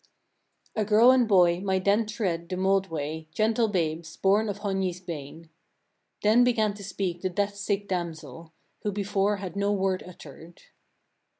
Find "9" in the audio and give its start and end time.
0.75-0.83